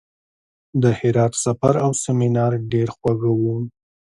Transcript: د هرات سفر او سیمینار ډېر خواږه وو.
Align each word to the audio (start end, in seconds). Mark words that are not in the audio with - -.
د 0.81 0.83
هرات 0.99 1.33
سفر 1.45 1.73
او 1.85 1.91
سیمینار 2.03 2.51
ډېر 2.71 2.87
خواږه 2.95 3.31
وو. 3.39 3.55